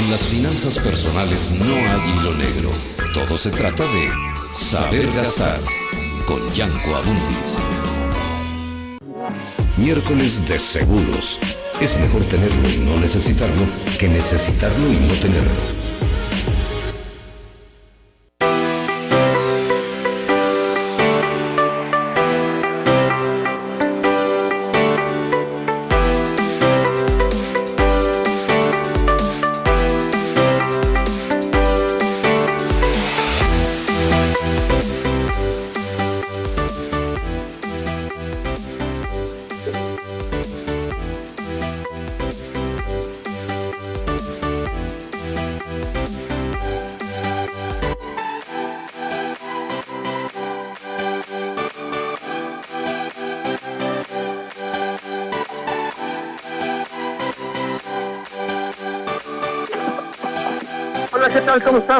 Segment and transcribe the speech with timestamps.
[0.00, 2.70] En las finanzas personales no hay hilo negro.
[3.12, 4.10] Todo se trata de
[4.50, 5.60] saber gastar
[6.26, 7.66] con Yanko Abundis.
[9.76, 11.38] Miércoles de seguros.
[11.82, 13.66] Es mejor tenerlo y no necesitarlo
[13.98, 15.79] que necesitarlo y no tenerlo.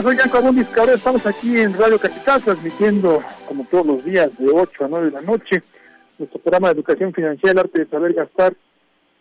[0.02, 0.96] Soy Yanko Abundis Cabrera.
[0.96, 5.12] Estamos aquí en Radio Capital transmitiendo, como todos los días, de 8 a 9 de
[5.12, 5.62] la noche,
[6.18, 8.54] nuestro programa de educación financiera, el arte de saber gastar,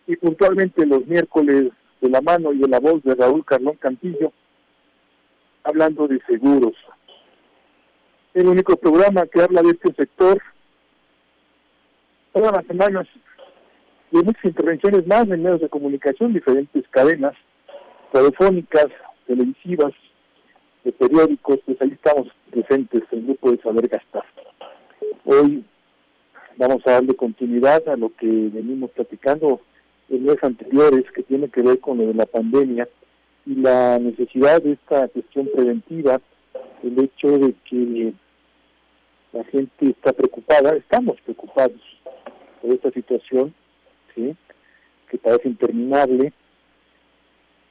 [0.07, 4.31] y puntualmente los miércoles de la mano y de la voz de Raúl Carlón Cantillo,
[5.65, 6.75] hablando de seguros.
[8.33, 10.41] El único programa que habla de este sector
[12.31, 13.05] todas las semanas
[14.11, 17.33] y muchas intervenciones más en medios de comunicación, diferentes cadenas
[18.13, 18.87] telefónicas,
[19.27, 19.93] televisivas,
[20.83, 24.23] de periódicos, pues ahí estamos presentes en el grupo de Saber Gastar.
[25.25, 25.63] Hoy
[26.57, 29.61] vamos a darle continuidad a lo que venimos platicando
[30.09, 32.87] en meses anteriores, que tiene que ver con lo de la pandemia
[33.45, 36.21] y la necesidad de esta cuestión preventiva,
[36.83, 38.13] el hecho de que
[39.33, 41.81] la gente está preocupada, estamos preocupados
[42.61, 43.53] por esta situación,
[44.15, 44.35] ¿sí?
[45.09, 46.33] que parece interminable,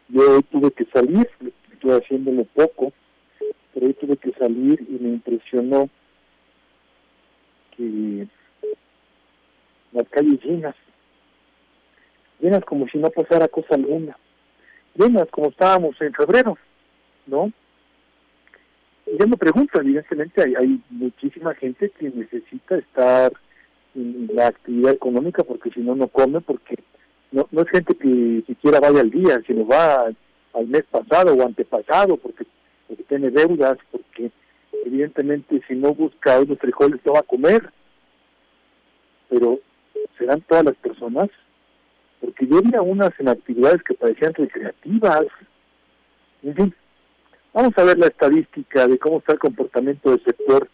[0.09, 1.29] yo tuve que salir,
[1.79, 2.93] estoy haciéndolo poco,
[3.73, 5.89] pero hoy tuve que salir y me impresionó
[7.77, 8.27] que
[9.93, 10.75] las calles llenas,
[12.41, 14.17] llenas como si no pasara cosa alguna,
[14.95, 16.59] llenas como estábamos en febrero,
[17.27, 17.53] ¿no?
[19.07, 23.33] Y yo me pregunto, evidentemente hay, hay muchísima gente que necesita estar
[23.95, 26.79] en la actividad económica porque si no, no come, porque
[27.31, 30.11] no, no es gente que siquiera vaya al día, sino va
[30.59, 32.45] al mes pasado o antepasado porque,
[33.09, 34.31] tiene deudas, porque
[34.85, 37.71] evidentemente si no busca unos frijoles no va a comer.
[39.29, 39.61] Pero
[40.19, 41.29] serán todas las personas,
[42.21, 45.27] porque yo vi a unas en actividades que parecían recreativas.
[46.43, 46.75] En fin,
[47.53, 50.69] vamos a ver la estadística de cómo está el comportamiento del sector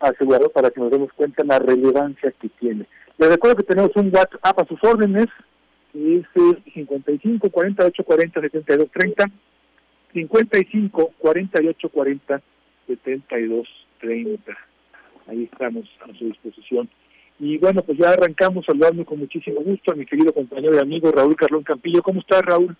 [0.00, 2.86] asegurado para que nos demos cuenta de la relevancia que tiene.
[3.18, 5.26] Les recuerdo que tenemos un WhatsApp a sus órdenes,
[5.98, 9.30] es el 55 48 40 72 30,
[10.12, 12.42] 55 48 40
[12.86, 13.68] 72
[14.00, 14.58] 30.
[15.26, 16.88] Ahí estamos a su disposición.
[17.40, 21.12] Y bueno, pues ya arrancamos saludando con muchísimo gusto a mi querido compañero y amigo
[21.12, 22.02] Raúl Carlón Campillo.
[22.02, 22.76] ¿Cómo estás, Raúl?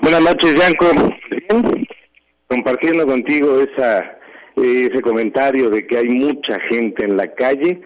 [0.00, 0.86] Buenas noches, Yanko.
[2.46, 4.18] Compartiendo contigo esa
[4.56, 7.80] ese comentario de que hay mucha gente en la calle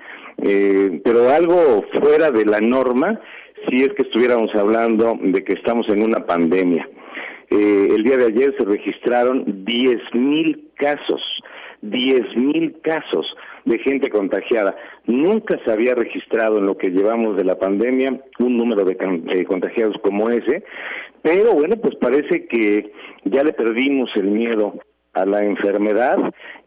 [0.44, 3.20] eh, pero algo fuera de la norma
[3.68, 6.88] si es que estuviéramos hablando de que estamos en una pandemia.
[7.50, 11.22] Eh, el día de ayer se registraron 10.000 casos,
[11.82, 13.26] 10.000 casos
[13.64, 14.74] de gente contagiada.
[15.06, 19.44] Nunca se había registrado en lo que llevamos de la pandemia un número de, de
[19.44, 20.64] contagiados como ese,
[21.22, 22.92] pero bueno, pues parece que
[23.24, 24.74] ya le perdimos el miedo
[25.12, 26.16] a la enfermedad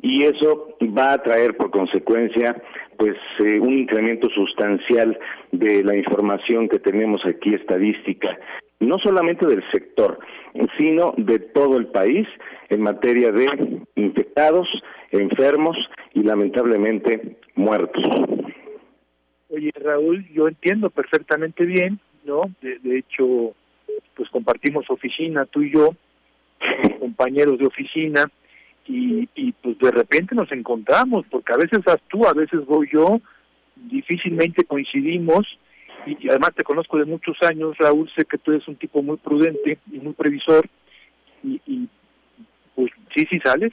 [0.01, 2.56] y eso va a traer por consecuencia
[2.97, 5.18] pues eh, un incremento sustancial
[5.51, 8.38] de la información que tenemos aquí estadística
[8.80, 10.19] no solamente del sector,
[10.77, 12.27] sino de todo el país
[12.69, 14.68] en materia de infectados,
[15.12, 15.77] enfermos
[16.13, 18.03] y lamentablemente muertos.
[19.50, 22.42] Oye, Raúl, yo entiendo perfectamente bien, ¿no?
[22.62, 23.53] De, hecho,
[24.15, 25.95] pues compartimos oficina, tú y yo,
[27.00, 28.25] compañeros de oficina,
[28.88, 32.90] y, y pues de repente nos encontramos, porque a veces vas tú, a veces voy
[32.92, 33.20] yo,
[33.76, 35.46] difícilmente coincidimos,
[36.06, 39.18] y además te conozco de muchos años, Raúl, sé que tú eres un tipo muy
[39.18, 40.68] prudente y muy previsor,
[41.44, 41.88] y, y
[42.76, 43.72] pues sí, sí sales,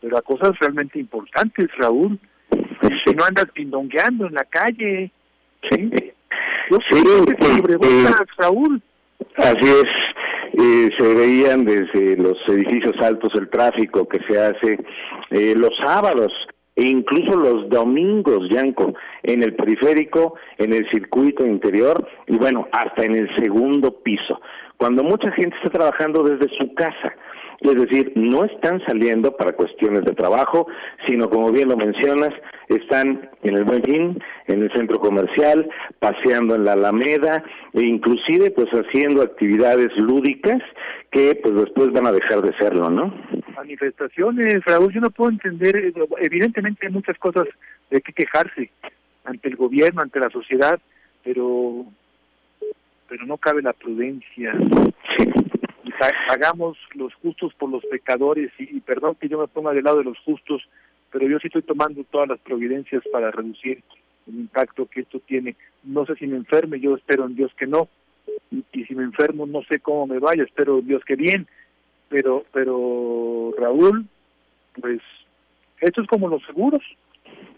[0.00, 2.18] pero a cosas realmente importantes, Raúl.
[3.04, 5.10] Que no andas pindongueando en la calle.
[5.70, 5.90] Sí,
[6.90, 7.02] sí
[8.38, 8.82] Raúl.
[9.36, 9.84] Así es.
[10.52, 14.78] Eh, se veían desde los edificios altos el tráfico que se hace
[15.30, 16.32] eh, los sábados
[16.76, 23.04] e incluso los domingos, Yanko, en el periférico, en el circuito interior y bueno, hasta
[23.04, 24.40] en el segundo piso,
[24.76, 27.14] cuando mucha gente está trabajando desde su casa.
[27.60, 30.66] Es decir, no están saliendo para cuestiones de trabajo,
[31.06, 32.30] sino como bien lo mencionas,
[32.68, 35.68] están en el Buen Fin, en el centro comercial,
[35.98, 40.62] paseando en la Alameda e inclusive pues haciendo actividades lúdicas
[41.10, 43.12] que pues después van a dejar de serlo, ¿no?
[43.54, 47.44] Manifestaciones, Raúl, yo no puedo entender, evidentemente hay muchas cosas
[47.90, 48.70] de que quejarse
[49.24, 50.80] ante el gobierno, ante la sociedad,
[51.22, 51.84] pero
[53.06, 54.52] pero no cabe la prudencia.
[55.18, 55.49] Sí
[56.28, 60.04] hagamos los justos por los pecadores y, perdón que yo me ponga del lado de
[60.04, 60.62] los justos,
[61.10, 63.82] pero yo sí estoy tomando todas las providencias para reducir
[64.28, 65.56] el impacto que esto tiene.
[65.82, 67.88] No sé si me enferme, yo espero en Dios que no.
[68.50, 71.46] Y, si me enfermo, no sé cómo me vaya, espero en Dios que bien.
[72.08, 74.06] Pero, pero Raúl,
[74.80, 75.00] pues
[75.80, 76.82] esto es como los seguros.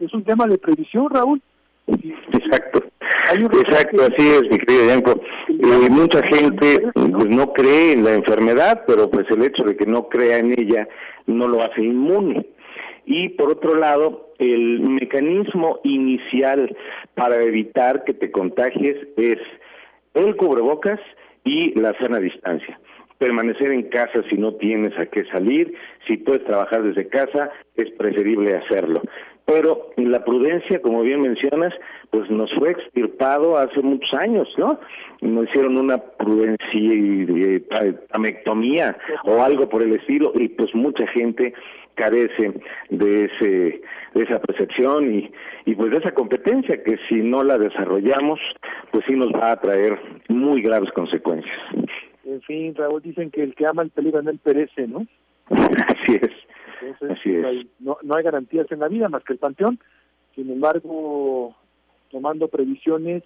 [0.00, 1.40] Es un tema de previsión, Raúl.
[1.86, 2.91] Exacto.
[3.34, 5.20] Exacto, así es, mi querido Yanko.
[5.48, 9.86] Eh, mucha gente pues, no cree en la enfermedad, pero pues el hecho de que
[9.86, 10.86] no crea en ella
[11.26, 12.46] no lo hace inmune.
[13.06, 16.76] Y por otro lado, el mecanismo inicial
[17.14, 19.38] para evitar que te contagies es
[20.14, 21.00] el cubrebocas
[21.44, 22.78] y la sana distancia
[23.18, 25.72] permanecer en casa si no tienes a qué salir,
[26.08, 29.00] si puedes trabajar desde casa, es preferible hacerlo
[29.44, 31.74] pero la prudencia, como bien mencionas,
[32.10, 34.78] pues nos fue extirpado hace muchos años, ¿no?
[35.20, 37.64] Nos hicieron una prudencia y
[38.10, 41.54] amectomía o algo por el estilo y pues mucha gente
[41.94, 42.54] carece
[42.90, 43.82] de ese
[44.14, 45.30] de esa percepción y,
[45.66, 48.40] y pues de esa competencia que si no la desarrollamos
[48.90, 49.98] pues sí nos va a traer
[50.28, 51.58] muy graves consecuencias.
[52.24, 55.06] En fin, Raúl, dicen que el que ama el peligro él perece, ¿no?
[55.50, 56.30] Así es.
[56.82, 59.78] Entonces, no, no hay garantías en la vida más que el panteón.
[60.34, 61.54] Sin embargo,
[62.10, 63.22] tomando previsiones,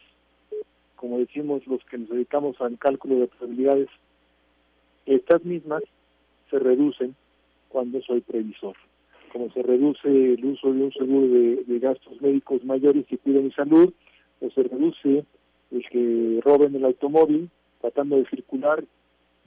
[0.97, 3.88] como decimos los que nos dedicamos al cálculo de probabilidades,
[5.06, 5.82] estas mismas
[6.50, 7.14] se reducen
[7.69, 8.76] cuando soy previsor.
[9.32, 13.52] Como se reduce el uso de un seguro de, gastos médicos mayores que cuida mi
[13.52, 13.93] salud,
[14.41, 15.25] o se reduce
[15.70, 17.50] el que roben el automóvil
[17.81, 18.85] tratando de circular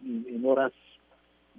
[0.04, 0.72] en horas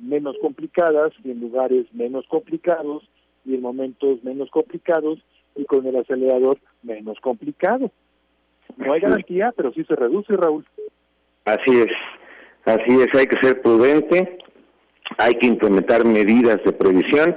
[0.00, 3.08] menos complicadas y en lugares menos complicados
[3.44, 5.19] y en momentos menos complicados
[5.56, 7.91] y con el acelerador menos complicado.
[8.76, 10.64] No hay garantía, pero sí se reduce, Raúl.
[11.44, 11.93] Así es,
[12.64, 14.38] así es, hay que ser prudente,
[15.19, 17.34] hay que implementar medidas de previsión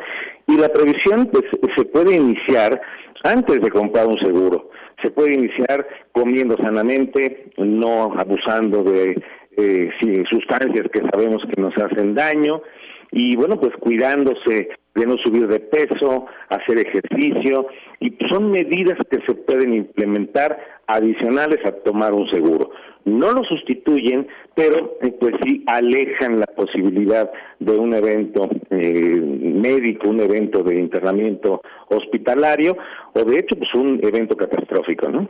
[0.48, 1.44] y la previsión pues,
[1.76, 2.82] se puede iniciar
[3.24, 4.70] antes de comprar un seguro.
[5.02, 9.22] Se puede iniciar comiendo sanamente, no abusando de
[9.58, 9.90] eh,
[10.30, 12.62] sustancias que sabemos que nos hacen daño
[13.12, 17.68] y bueno, pues cuidándose de no subir de peso, hacer ejercicio
[18.00, 20.58] y son medidas que se pueden implementar
[20.88, 22.72] adicionales a tomar un seguro.
[23.06, 30.22] No lo sustituyen, pero pues sí alejan la posibilidad de un evento eh, médico, un
[30.22, 32.78] evento de internamiento hospitalario
[33.14, 35.30] o de hecho pues un evento catastrófico, ¿no?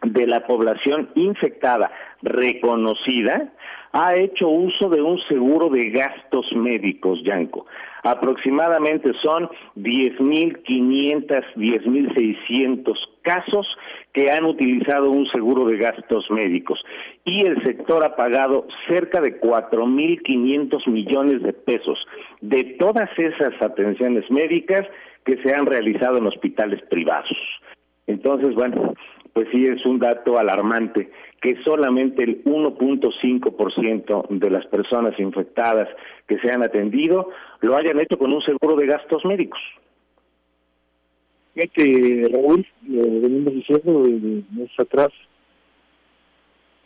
[0.02, 1.90] de la población infectada
[2.22, 3.52] reconocida
[3.92, 7.66] ha hecho uso de un seguro de gastos médicos, Yanko.
[8.02, 13.66] Aproximadamente son 10.500, 10.600 casos
[14.12, 16.78] que han utilizado un seguro de gastos médicos
[17.24, 21.98] y el sector ha pagado cerca de 4.500 millones de pesos
[22.40, 24.86] de todas esas atenciones médicas
[25.24, 27.36] que se han realizado en hospitales privados.
[28.06, 28.94] Entonces, bueno,
[29.32, 31.10] pues sí es un dato alarmante
[31.42, 35.88] que solamente el 1.5% de las personas infectadas
[36.26, 39.60] que se han atendido lo hayan hecho con un seguro de gastos médicos.
[41.54, 45.08] Fíjate, Raúl, venimos diciendo de meses atrás,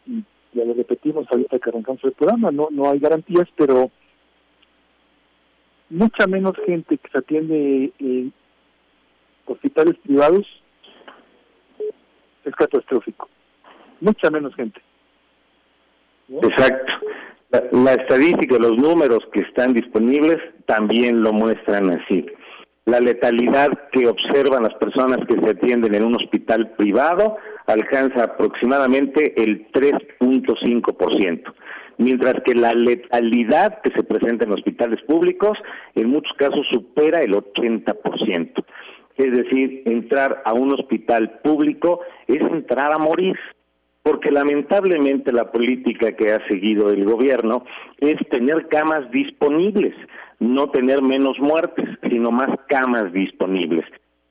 [0.07, 3.91] y ya lo repetimos ahorita que arrancamos el programa, no, no hay garantías, pero
[5.89, 8.33] mucha menos gente que se atiende en
[9.47, 10.47] hospitales privados
[12.45, 13.29] es catastrófico.
[14.01, 14.81] Mucha menos gente.
[16.29, 16.93] Exacto.
[17.73, 22.27] La, estadística, los números que están disponibles también lo muestran así.
[22.85, 29.35] La letalidad que observan las personas que se atienden en un hospital privado alcanza aproximadamente
[29.43, 31.53] el 3.5%,
[31.99, 35.59] mientras que la letalidad que se presenta en hospitales públicos
[35.97, 38.65] en muchos casos supera el 80%
[39.21, 43.37] es decir, entrar a un hospital público es entrar a morir,
[44.03, 47.65] porque lamentablemente la política que ha seguido el gobierno
[47.99, 49.95] es tener camas disponibles,
[50.39, 53.85] no tener menos muertes, sino más camas disponibles.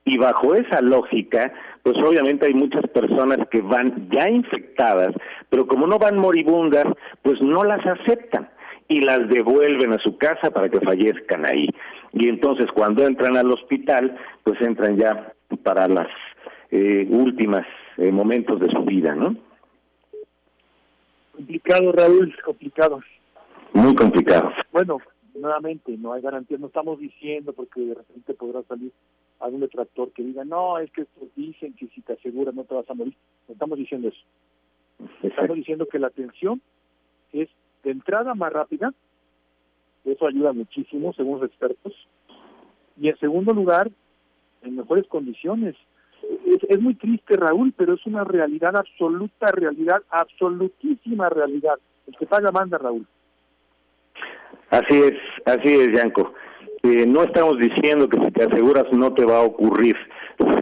[0.05, 1.53] Y bajo esa lógica,
[1.83, 5.13] pues obviamente hay muchas personas que van ya infectadas,
[5.49, 6.85] pero como no van moribundas,
[7.21, 8.49] pues no las aceptan
[8.87, 11.67] y las devuelven a su casa para que fallezcan ahí.
[12.13, 16.07] Y entonces cuando entran al hospital, pues entran ya para las
[16.71, 17.65] eh, últimas
[17.97, 19.35] eh, momentos de su vida, ¿no?
[21.33, 22.99] Complicado, Raúl, complicado.
[23.73, 24.51] Muy complicado.
[24.71, 24.99] Bueno,
[25.35, 28.91] nuevamente, no hay garantía, no estamos diciendo porque de repente podrá salir
[29.39, 32.75] algún detractor que diga, no, es que estos dicen que si te aseguras no te
[32.75, 33.15] vas a morir.
[33.47, 34.19] No estamos diciendo eso.
[35.23, 36.61] Estamos diciendo que la atención
[37.31, 37.49] es
[37.83, 38.93] de entrada más rápida,
[40.11, 41.93] eso ayuda muchísimo según los expertos,
[42.99, 43.89] y en segundo lugar,
[44.61, 45.75] en mejores condiciones.
[46.67, 51.75] Es, muy triste, Raúl, pero es una realidad absoluta, realidad, absolutísima realidad.
[52.07, 53.07] El que paga manda, Raúl.
[54.69, 55.13] Así es,
[55.45, 56.33] así es, Yanko.
[56.83, 59.95] Eh, no estamos diciendo que si te aseguras no te va a ocurrir.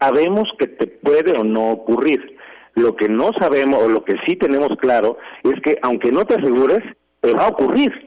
[0.01, 2.38] Sabemos que te puede o no ocurrir.
[2.75, 6.36] Lo que no sabemos o lo que sí tenemos claro es que aunque no te
[6.36, 6.84] asegures,
[7.22, 8.07] te va a ocurrir.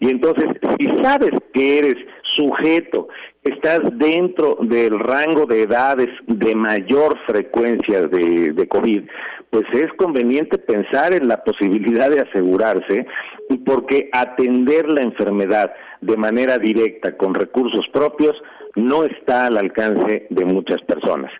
[0.00, 0.46] Y entonces,
[0.78, 1.96] si sabes que eres
[2.34, 3.08] sujeto,
[3.44, 9.02] estás dentro del rango de edades de mayor frecuencia de, COVID,
[9.50, 13.06] pues es conveniente pensar en la posibilidad de asegurarse,
[13.66, 18.34] porque atender la enfermedad de manera directa con recursos propios
[18.76, 21.32] no está al alcance de muchas personas.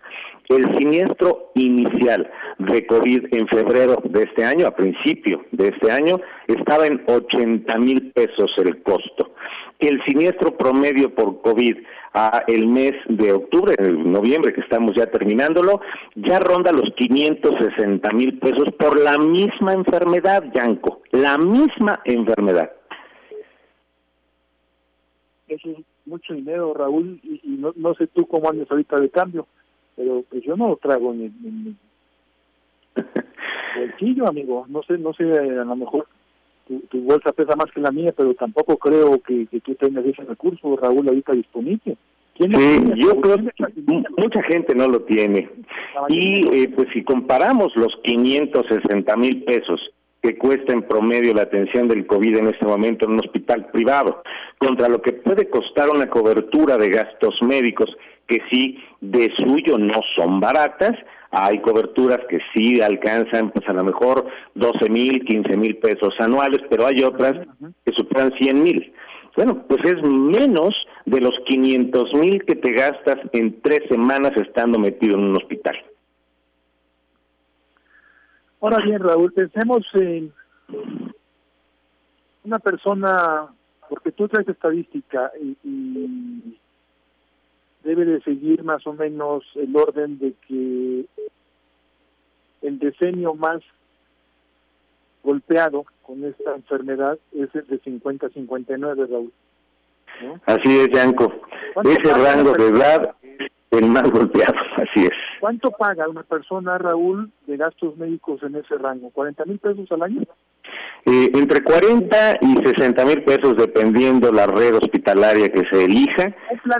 [0.51, 2.29] El siniestro inicial
[2.59, 7.77] de COVID en febrero de este año, a principio de este año, estaba en 80
[7.77, 9.33] mil pesos el costo.
[9.79, 11.77] El siniestro promedio por COVID
[12.13, 15.79] a el mes de octubre, en noviembre que estamos ya terminándolo,
[16.15, 22.73] ya ronda los 560 mil pesos por la misma enfermedad, Yanko, la misma enfermedad.
[25.47, 29.47] Eso es mucho dinero, Raúl, y, no, no sé tú cómo andas ahorita de cambio
[29.95, 31.75] pero pues yo no lo trago en,
[32.95, 33.03] el
[33.77, 34.65] bolsillo, amigo.
[34.67, 36.07] No sé, no sé, a lo mejor
[36.89, 40.23] tu, bolsa pesa más que la mía, pero tampoco creo que, que tú tengas ese
[40.23, 41.97] recurso, Raúl, ahorita disponible.
[42.37, 42.47] sí,
[42.95, 45.49] yo creo que mucha gente no lo tiene.
[46.09, 49.81] Y eh, pues si comparamos los 560 mil pesos
[50.21, 54.21] que cuesta en promedio la atención del COVID en este momento en un hospital privado,
[54.59, 57.89] contra lo que puede costar una cobertura de gastos médicos
[58.31, 60.93] que sí de suyo no son baratas,
[61.33, 66.59] Hay coberturas que sí alcanzan, pues a lo mejor 12 mil, 15 mil pesos anuales,
[66.69, 67.33] pero hay otras
[67.85, 68.93] que superan 100 mil.
[69.37, 74.77] Bueno, pues es menos de los 500 mil que te gastas en tres semanas estando
[74.77, 75.75] metido en un hospital.
[78.59, 80.33] Ahora bien, Raúl, pensemos en
[82.43, 83.47] una persona,
[83.89, 85.31] porque tú traes estadística
[85.63, 86.57] y,
[87.83, 91.05] debe de seguir más o menos el orden de que
[92.61, 93.61] el decenio más
[95.23, 99.31] golpeado con esta enfermedad es el de 50 59, Raúl.
[100.45, 101.31] Así es, Yanko.
[101.83, 103.15] Ese rango de edad
[103.71, 105.11] es el más golpeado, así es.
[105.39, 109.11] ¿Cuánto paga una persona, Raúl, de gastos médicos en ese rango?
[109.11, 110.21] ¿40 mil pesos al año?
[111.05, 116.35] Eh, entre 40 y 60 mil pesos, dependiendo la red hospitalaria que se elija,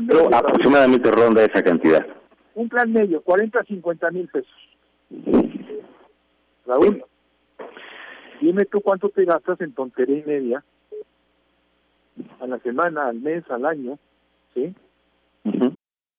[0.07, 2.05] pero aproximadamente ronda esa cantidad.
[2.55, 4.53] Un plan medio, 40 a 50 mil pesos.
[6.65, 7.03] Raúl,
[8.41, 10.63] dime tú cuánto te gastas en tontería y media
[12.39, 13.98] a la semana, al mes, al año,
[14.53, 14.74] ¿sí?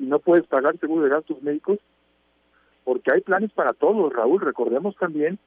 [0.00, 1.78] Y no puedes pagar seguro de gastos médicos,
[2.84, 4.40] porque hay planes para todos, Raúl.
[4.40, 5.38] Recordemos también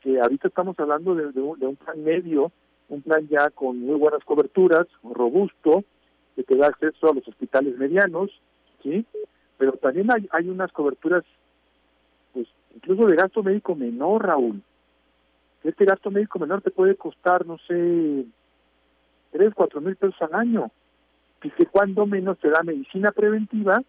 [0.00, 2.50] que ahorita estamos hablando de, un, plan medio,
[2.88, 5.84] un plan ya con muy buenas coberturas, robusto,
[6.34, 8.30] que te da acceso a los hospitales medianos,
[8.82, 9.06] ¿sí?
[9.56, 11.22] Pero también hay, hay unas coberturas,
[12.32, 14.60] pues incluso de gasto médico menor, Raúl.
[15.62, 18.24] Este gasto médico menor te puede costar, no sé,
[19.30, 20.72] tres, cuatro mil pesos al año.
[21.42, 23.80] Y que cuando menos te da medicina preventiva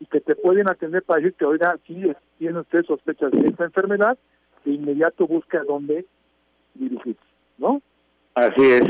[0.00, 4.16] y que te pueden atender para decirte, oiga, si tiene usted sospechas de esta enfermedad,
[4.64, 6.04] de inmediato busca dónde
[6.74, 7.20] dirigirse,
[7.58, 7.82] ¿no?
[8.34, 8.84] Así es.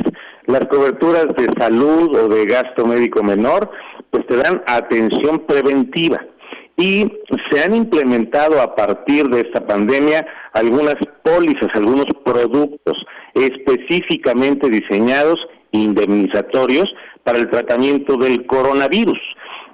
[0.47, 3.71] Las coberturas de salud o de gasto médico menor,
[4.11, 6.25] pues te dan atención preventiva.
[6.77, 7.11] Y
[7.51, 15.41] se han implementado a partir de esta pandemia algunas pólizas, algunos productos específicamente diseñados
[15.73, 16.89] indemnizatorios
[17.25, 19.19] para el tratamiento del coronavirus.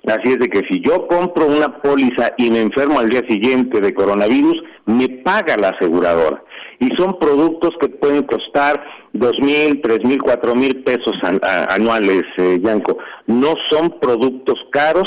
[0.06, 3.80] Así es de que si yo compro una póliza y me enfermo al día siguiente
[3.80, 6.42] de coronavirus, me paga la aseguradora.
[6.78, 12.58] Y son productos que pueden costar dos mil, tres mil, cuatro mil pesos anuales, eh,
[12.60, 12.98] Yanko.
[13.26, 15.06] No son productos caros,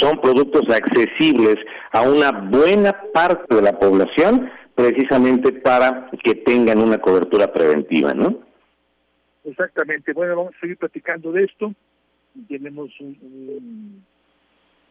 [0.00, 1.56] son productos accesibles
[1.92, 8.40] a una buena parte de la población, precisamente para que tengan una cobertura preventiva, ¿no?
[9.44, 10.12] Exactamente.
[10.12, 11.72] Bueno, vamos a seguir platicando de esto.
[12.48, 14.04] Tenemos un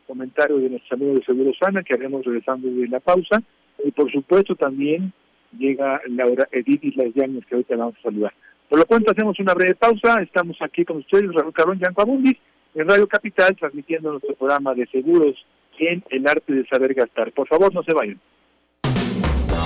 [0.07, 3.41] comentario de nuestros amigos de Seguro Sana que haremos regresando de la pausa.
[3.83, 5.13] Y por supuesto también
[5.57, 8.33] llega Laura Edith y las llamas que ahorita vamos a saludar.
[8.69, 10.21] Por lo tanto, hacemos una breve pausa.
[10.21, 12.37] Estamos aquí con ustedes, Raúl Carón Yanco Abundis,
[12.73, 15.35] en Radio Capital, transmitiendo nuestro programa de seguros
[15.77, 17.31] en el arte de saber gastar.
[17.31, 18.19] Por favor, no se vayan.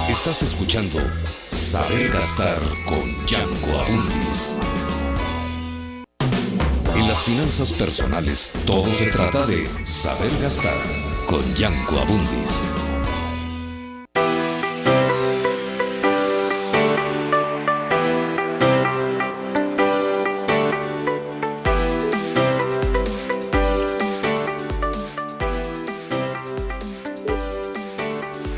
[0.09, 0.99] Estás escuchando
[1.49, 4.78] Saber Gastar con Yanko Abundis
[7.23, 10.73] finanzas personales todo se trata de saber gastar
[11.27, 12.67] con Yanko Abundis.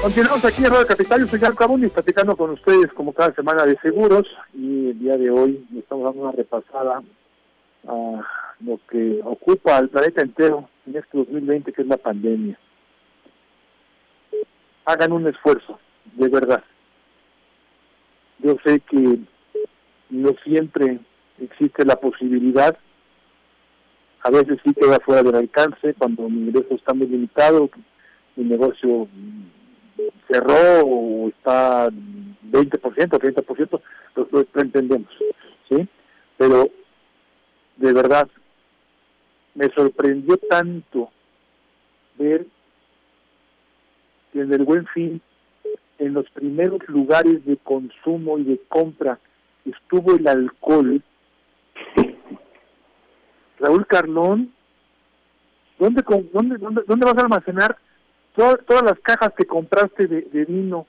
[0.02, 3.66] Continuamos aquí en Radio Capital, yo soy Yanko Abundis, platicando con ustedes como cada semana
[3.66, 7.02] de seguros y el día de hoy estamos dando una repasada
[7.88, 8.22] a
[8.66, 12.58] lo que ocupa al planeta entero en este 2020, que es la pandemia.
[14.86, 15.80] Hagan un esfuerzo,
[16.14, 16.64] de verdad.
[18.40, 19.20] Yo sé que
[20.10, 21.00] no siempre
[21.40, 22.78] existe la posibilidad,
[24.24, 27.70] a veces sí queda fuera del alcance cuando mi ingreso está muy limitado,
[28.36, 29.08] mi negocio
[30.30, 33.82] cerró o está 20%, 30%,
[34.16, 35.10] lo, lo, entendemos,
[35.70, 35.88] ¿sí?
[36.38, 36.70] Pero
[37.78, 38.28] de verdad,
[39.56, 41.12] me sorprendió tanto
[42.18, 42.46] ver
[44.32, 45.22] que en el buen fin,
[46.00, 49.20] en los primeros lugares de consumo y de compra,
[49.66, 51.02] estuvo el alcohol.
[53.60, 54.54] Raúl Carlón,
[55.78, 57.78] ¿dónde, dónde, dónde, dónde vas a almacenar
[58.36, 60.88] todas, todas las cajas que compraste de, de vino?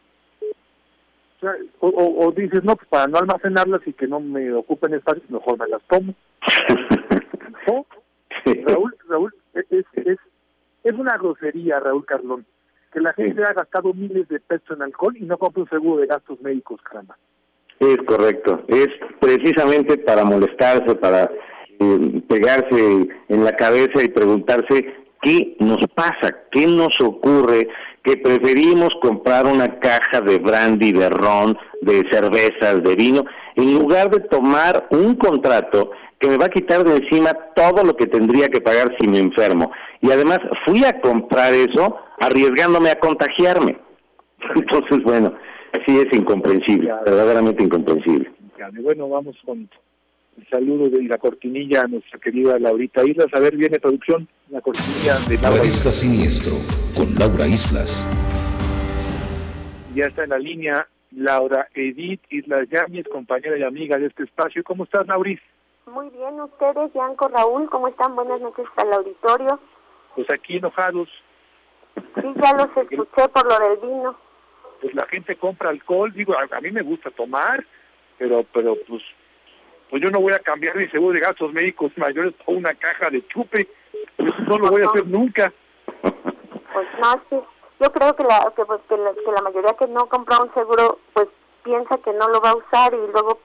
[1.80, 5.24] O, o, o, dices, no, pues para no almacenarlas y que no me ocupen espacio,
[5.28, 6.14] mejor me las tomo.
[7.66, 7.84] ¿No?
[8.66, 10.18] Raúl, Raúl, es, es,
[10.84, 12.46] es una grosería, Raúl Carlón,
[12.92, 16.00] que la gente ha gastado miles de pesos en alcohol y no compra un seguro
[16.00, 17.16] de gastos médicos, caramba.
[17.78, 18.88] Es correcto, es
[19.20, 21.30] precisamente para molestarse, para
[21.80, 27.68] eh, pegarse en la cabeza y preguntarse qué nos pasa, qué nos ocurre,
[28.04, 33.24] que preferimos comprar una caja de brandy, de ron, de cervezas, de vino,
[33.56, 37.96] en lugar de tomar un contrato que me va a quitar de encima todo lo
[37.96, 39.72] que tendría que pagar si me enfermo.
[40.00, 43.76] Y además fui a comprar eso arriesgándome a contagiarme.
[44.54, 45.34] Entonces, bueno,
[45.84, 48.30] sí es incomprensible, verdaderamente incomprensible.
[48.80, 49.68] Bueno, vamos con
[50.38, 53.26] el saludo de la cortinilla a nuestra querida Laurita Islas.
[53.32, 55.96] A ver, viene producción, la cortinilla de Laura Islas.
[55.96, 56.54] Siniestro,
[56.96, 58.08] con Laura Islas.
[59.96, 64.62] Ya está en la línea Laura Edith Islas Yáñez, compañera y amiga de este espacio.
[64.62, 65.40] ¿Cómo estás, Lauris?
[65.86, 68.14] Muy bien, ustedes, Yanko, Raúl, ¿cómo están?
[68.14, 69.58] Buenas noches para el auditorio.
[70.14, 71.08] Pues aquí enojados.
[71.94, 74.16] Sí, ya los escuché por lo del vino.
[74.80, 77.64] Pues la gente compra alcohol, digo, a, a mí me gusta tomar,
[78.16, 79.02] pero pero pues
[79.90, 83.10] pues yo no voy a cambiar mi seguro de gastos médicos mayores por una caja
[83.10, 83.68] de chupe.
[84.16, 85.52] Eso no lo voy a hacer nunca.
[86.00, 87.36] Pues no, sí.
[87.80, 90.54] Yo creo que la, que, pues, que, la, que la mayoría que no compra un
[90.54, 91.28] seguro, pues
[91.64, 93.40] piensa que no lo va a usar y luego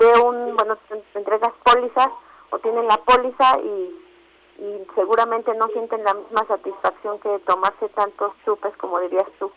[0.00, 2.08] ve un, bueno, te entregas pólizas
[2.50, 8.32] o tienen la póliza y, y seguramente no sienten la misma satisfacción que tomarse tantos
[8.44, 9.52] chupes como dirías tú.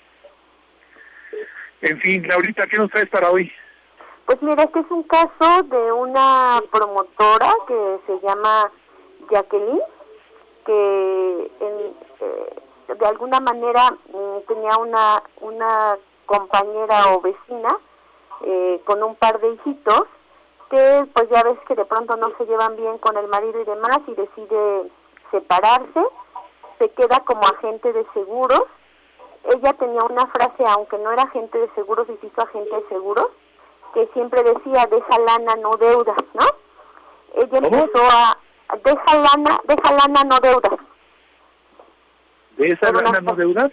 [1.81, 3.51] En fin, Laurita, ¿qué nos traes para hoy?
[4.25, 8.71] Pues mira, este es un caso de una promotora que se llama
[9.29, 9.81] Jacqueline,
[10.65, 12.55] que en, eh,
[12.99, 17.77] de alguna manera mm, tenía una, una compañera o vecina
[18.45, 20.03] eh, con un par de hijitos
[20.73, 23.63] que pues ya ves que de pronto no se llevan bien con el marido y
[23.63, 24.89] demás y decide
[25.29, 26.01] separarse,
[26.79, 28.63] se queda como agente de seguros.
[29.43, 32.87] Ella tenía una frase, aunque no era agente de seguros y se hizo agente de
[32.89, 33.27] seguros,
[33.93, 36.45] que siempre decía, deja lana, no deudas, ¿no?
[37.35, 37.67] Ella ¿Cómo?
[37.67, 38.37] empezó a,
[38.83, 40.79] deja lana, deja lana, no deudas.
[42.57, 43.71] ¿De esa Pero lana no- no deudas?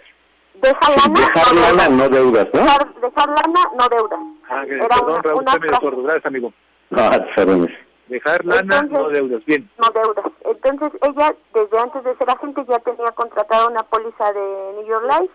[0.53, 1.89] Deja lana, Dejar no lana, deudas.
[1.89, 2.61] no deudas, ¿no?
[2.61, 4.19] Dejar, dejar lana, no deudas.
[4.49, 5.81] Ah, que- perdón, una- Raúl, frase.
[5.81, 6.03] sordo.
[6.03, 6.53] Gracias, amigo.
[6.95, 7.69] No, perdón.
[8.07, 9.45] Dejar lana, Entonces- no deudas.
[9.45, 9.69] Bien.
[9.77, 10.25] no deudas.
[10.43, 15.05] Entonces ella, desde antes de ser agente, ya tenía contratada una póliza de New York
[15.05, 15.33] Life,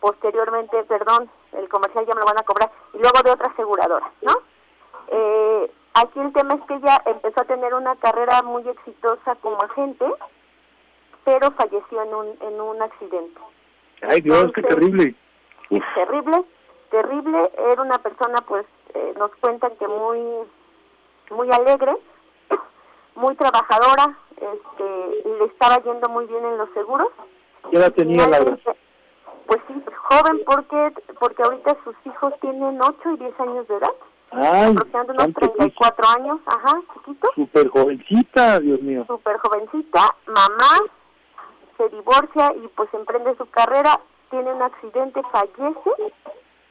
[0.00, 4.10] posteriormente, perdón, el comercial ya me lo van a cobrar, y luego de otra aseguradora,
[4.22, 4.32] ¿no?
[5.08, 9.60] Eh, aquí el tema es que ella empezó a tener una carrera muy exitosa como
[9.62, 10.06] agente,
[11.24, 13.40] pero falleció en un, en un accidente.
[14.02, 15.14] Ay, Dios, qué Entonces- terrible.
[15.94, 16.44] terrible,
[16.90, 17.50] terrible.
[17.70, 20.20] Era una persona, pues, eh, nos cuentan que muy,
[21.30, 21.96] muy alegre,
[23.14, 27.08] muy trabajadora, este, y le estaba yendo muy bien en los seguros.
[27.72, 28.56] Ya la tenía Laura.
[29.46, 33.92] Pues sí, joven porque porque ahorita sus hijos tienen 8 y 10 años de edad,
[34.30, 35.56] Ay, aproximadamente unos santo Cristo.
[35.56, 39.04] 34 años, ajá, chiquito, Súper jovencita, Dios mío.
[39.06, 40.78] súper jovencita, mamá,
[41.78, 43.98] se divorcia y pues emprende su carrera,
[44.30, 46.12] tiene un accidente, fallece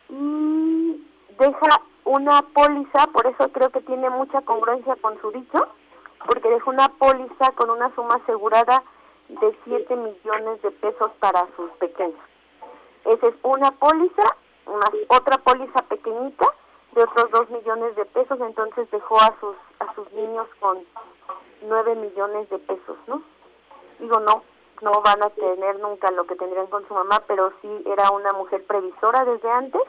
[0.10, 1.04] y
[1.40, 5.68] deja una póliza, por eso creo que tiene mucha congruencia con su dicho,
[6.26, 8.84] porque dejó una póliza con una suma asegurada
[9.28, 12.20] de 7 millones de pesos para sus pequeños.
[13.04, 14.24] Esa es una póliza,
[14.66, 16.48] más otra póliza pequeñita
[16.94, 20.80] de otros 2 millones de pesos, entonces dejó a sus a sus niños con
[21.62, 23.22] 9 millones de pesos, ¿no?
[24.00, 24.44] Digo, no,
[24.82, 28.32] no van a tener nunca lo que tendrían con su mamá, pero sí era una
[28.34, 29.82] mujer previsora desde antes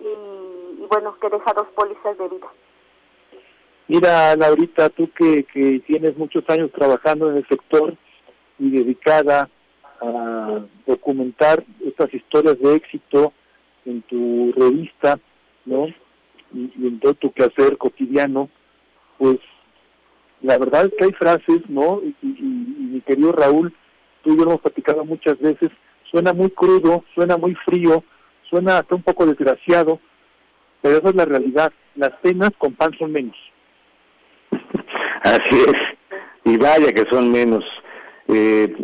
[0.00, 2.46] y, y bueno, que deja dos pólizas de vida.
[3.88, 7.94] Mira, Laurita, tú que, que tienes muchos años trabajando en el sector
[8.58, 9.48] y dedicada
[10.00, 13.32] a documentar estas historias de éxito
[13.84, 15.18] en tu revista,
[15.64, 15.86] ¿no?
[16.54, 18.48] Y, en todo tu quehacer cotidiano,
[19.18, 19.38] pues
[20.42, 22.00] la verdad que hay frases, ¿no?
[22.02, 22.42] Y, y-
[22.92, 23.72] mi querido Raúl,
[24.22, 25.70] tú y yo hemos platicado muchas veces,
[26.10, 28.04] suena muy crudo, suena muy frío,
[28.50, 29.98] suena hasta un poco desgraciado,
[30.82, 31.72] pero esa es la realidad.
[31.94, 33.36] Las penas con pan son menos.
[35.22, 37.64] Así es, y vaya que son menos.
[38.28, 38.74] Eh,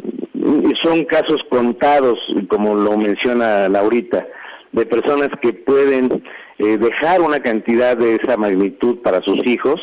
[0.82, 4.26] son casos contados, como lo menciona Laurita,
[4.72, 6.22] de personas que pueden
[6.58, 9.80] eh, dejar una cantidad de esa magnitud para sus hijos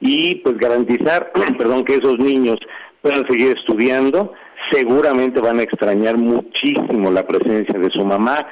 [0.00, 2.58] y pues garantizar, perdón, que esos niños
[3.02, 4.32] puedan seguir estudiando.
[4.70, 8.46] Seguramente van a extrañar muchísimo la presencia de su mamá,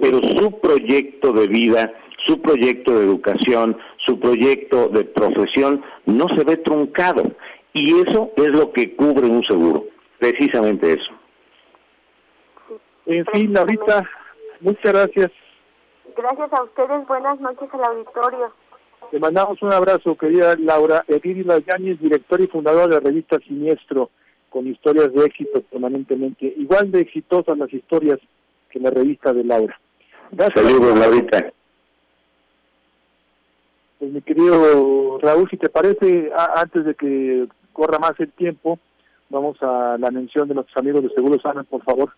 [0.00, 1.92] pero su proyecto de vida,
[2.26, 7.22] su proyecto de educación, su proyecto de profesión no se ve truncado.
[7.72, 9.84] Y eso es lo que cubre un seguro,
[10.18, 11.12] precisamente eso.
[13.06, 14.08] En fin, ahorita,
[14.60, 15.30] muchas gracias.
[16.16, 18.52] Gracias a ustedes, buenas noches al auditorio.
[19.12, 24.10] Le mandamos un abrazo, querida Laura Edírila Yáñez, directora y fundadora de la revista Siniestro,
[24.50, 26.52] con historias de éxito permanentemente.
[26.56, 28.18] Igual de exitosas las historias
[28.70, 29.80] que la revista de Laura.
[30.32, 30.64] Gracias.
[30.64, 31.52] Saludos, Laurita.
[34.00, 38.78] Pues mi querido Raúl, si te parece, antes de que corra más el tiempo,
[39.28, 42.10] vamos a la mención de nuestros amigos de Seguros Sana, por favor.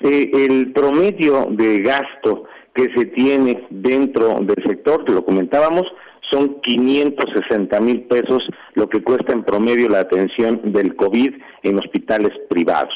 [0.02, 5.86] Eh, el promedio de gasto que se tiene dentro del sector, que lo comentábamos,
[6.32, 8.44] son 560 mil pesos
[8.76, 12.94] lo que cuesta en promedio la atención del COVID en hospitales privados.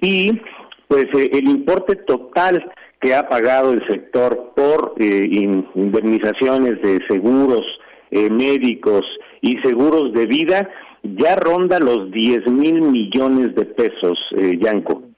[0.00, 0.40] Y
[0.88, 5.26] pues eh, el importe total que ha pagado el sector por eh,
[5.74, 7.62] indemnizaciones de seguros
[8.10, 9.04] eh, médicos
[9.40, 10.68] y seguros de vida
[11.02, 14.18] ya ronda los 10 mil millones de pesos,
[14.58, 15.09] Yanko.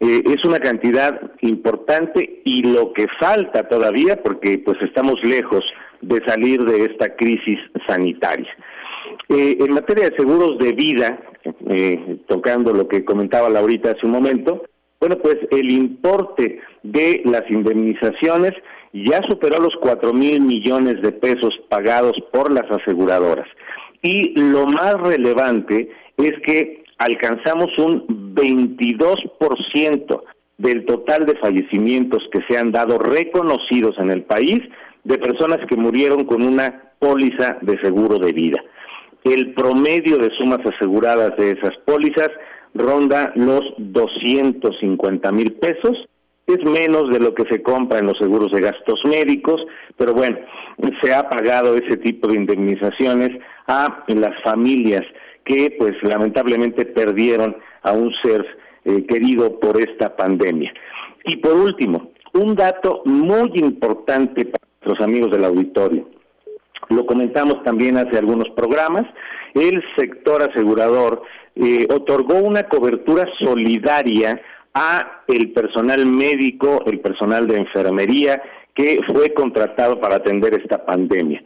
[0.00, 5.64] Es una cantidad importante y lo que falta todavía, porque pues estamos lejos
[6.00, 8.48] de salir de esta crisis sanitaria.
[9.28, 11.18] Eh, en materia de seguros de vida,
[11.70, 14.62] eh, tocando lo que comentaba Laurita hace un momento,
[15.00, 18.52] bueno, pues el importe de las indemnizaciones
[18.92, 23.46] ya superó los cuatro mil millones de pesos pagados por las aseguradoras.
[24.02, 30.22] Y lo más relevante es que alcanzamos un 22%
[30.58, 34.60] del total de fallecimientos que se han dado reconocidos en el país
[35.04, 38.62] de personas que murieron con una póliza de seguro de vida.
[39.24, 42.30] El promedio de sumas aseguradas de esas pólizas
[42.74, 46.08] ronda los 250 mil pesos,
[46.46, 49.60] es menos de lo que se compra en los seguros de gastos médicos,
[49.96, 50.38] pero bueno,
[51.02, 53.30] se ha pagado ese tipo de indemnizaciones
[53.66, 55.04] a las familias
[55.48, 58.46] que pues lamentablemente perdieron a un ser
[58.84, 60.72] eh, querido por esta pandemia.
[61.24, 66.08] Y por último, un dato muy importante para los amigos del auditorio.
[66.90, 69.04] Lo comentamos también hace algunos programas.
[69.54, 71.22] El sector asegurador
[71.56, 74.40] eh, otorgó una cobertura solidaria
[74.74, 78.42] a el personal médico, el personal de enfermería
[78.74, 81.42] que fue contratado para atender esta pandemia.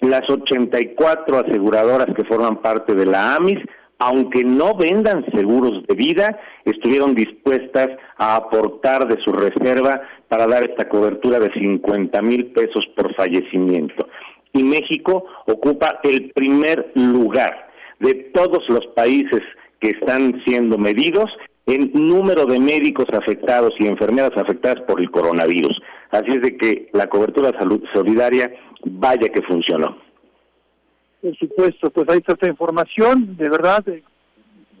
[0.00, 3.58] Las 84 aseguradoras que forman parte de la AMIS
[3.98, 10.68] aunque no vendan seguros de vida, estuvieron dispuestas a aportar de su reserva para dar
[10.68, 14.08] esta cobertura de 50 mil pesos por fallecimiento.
[14.52, 17.68] Y México ocupa el primer lugar
[18.00, 19.40] de todos los países
[19.80, 21.30] que están siendo medidos
[21.66, 25.80] en número de médicos afectados y enfermeras afectadas por el coronavirus.
[26.10, 28.52] Así es de que la cobertura salud solidaria
[28.84, 29.96] vaya que funcionó.
[31.22, 34.02] Por supuesto, pues ahí está esta información, de verdad eh,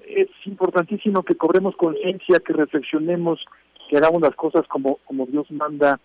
[0.06, 3.42] es importantísimo que cobremos conciencia, que reflexionemos,
[3.88, 5.98] que hagamos las cosas como, como Dios manda.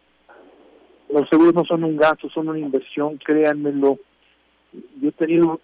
[1.09, 3.99] Los seguros no son un gasto, son una inversión, créanmelo.
[5.01, 5.59] Yo he tenido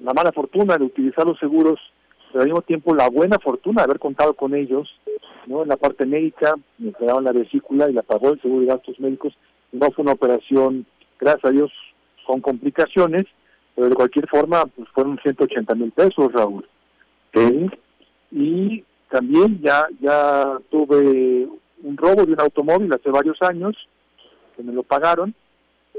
[0.00, 1.78] la mala fortuna de utilizar los seguros,
[2.32, 4.88] pero al mismo tiempo la buena fortuna de haber contado con ellos,
[5.46, 5.62] ¿no?
[5.62, 8.98] En la parte médica, me quedaban la vesícula y la pagó el seguro de gastos
[8.98, 9.34] médicos.
[9.70, 10.86] No fue una operación,
[11.20, 11.70] gracias a Dios,
[12.26, 13.24] con complicaciones,
[13.74, 16.66] pero de cualquier forma, pues fueron 180 mil pesos, Raúl.
[18.30, 21.48] Y también ya, ya tuve
[21.82, 23.76] un robo de un automóvil hace varios años,
[24.56, 25.34] que me lo pagaron,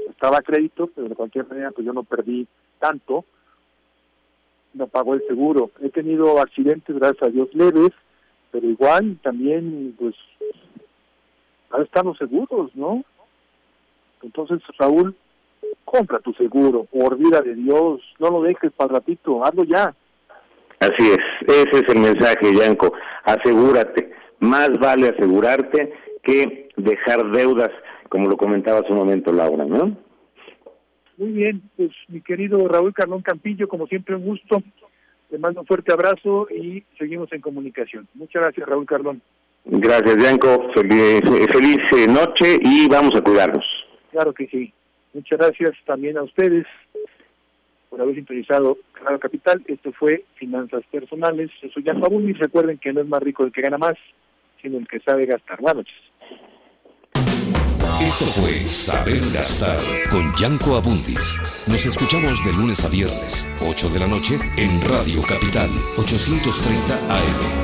[0.08, 2.46] estaba a crédito, pero de cualquier manera pues yo no perdí
[2.78, 3.24] tanto,
[4.74, 5.70] no pagó el seguro.
[5.80, 7.90] He tenido accidentes, gracias a Dios, leves,
[8.50, 10.14] pero igual también, pues,
[11.70, 13.02] ahora están los seguros, ¿no?
[14.22, 15.14] Entonces, Raúl,
[15.84, 19.94] compra tu seguro, por vida de Dios, no lo dejes para ratito, hazlo ya.
[20.80, 22.92] Así es, ese es el mensaje, Yanko.
[23.24, 27.70] Asegúrate, más vale asegurarte que dejar deudas,
[28.08, 29.96] como lo comentaba hace un momento Laura, ¿no?
[31.16, 34.62] Muy bien, pues mi querido Raúl Carlón Campillo, como siempre un gusto.
[35.30, 38.08] Te mando un fuerte abrazo y seguimos en comunicación.
[38.14, 39.22] Muchas gracias, Raúl Carlón.
[39.64, 40.70] Gracias, Yanko.
[40.74, 43.64] Feliz, feliz eh, noche y vamos a cuidarnos.
[44.10, 44.72] Claro que sí.
[45.14, 46.66] Muchas gracias también a ustedes
[47.88, 49.62] por haber sintonizado Canal Capital.
[49.66, 51.50] Esto fue Finanzas Personales.
[51.62, 53.94] Yo soy Jan y Recuerden que no es más rico el que gana más,
[54.60, 55.60] sino el que sabe gastar.
[55.60, 55.94] Buenas noches.
[58.04, 59.78] Esto fue Saber Gastar
[60.10, 61.38] con Yanko Abundis.
[61.66, 67.63] Nos escuchamos de lunes a viernes, 8 de la noche, en Radio Capital, 830 AM.